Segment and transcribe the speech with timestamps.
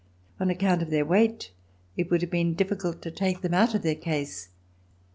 [0.39, 1.51] On account of their weight,
[1.95, 4.49] it would have been difficult to take them out of their case.